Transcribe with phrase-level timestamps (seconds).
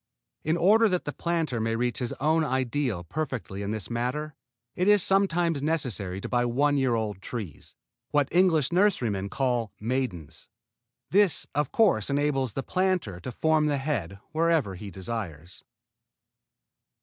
[0.43, 4.33] In order that the planter may reach his own ideal perfectly in this matter,
[4.75, 7.75] it is sometimes necessary to buy one year old trees,
[8.09, 10.49] what the English nurserymen call maidens.
[11.11, 15.63] This, of course, enables the tree planter to form the head wherever he desires.